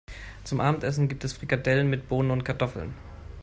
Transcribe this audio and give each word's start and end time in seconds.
Zum 0.43 0.61
Abendessen 0.61 1.09
gibt 1.09 1.23
es 1.23 1.33
Frikadellen 1.33 1.87
mit 1.87 2.09
Bohnen 2.09 2.31
und 2.31 2.43
Kartoffeln. 2.43 2.95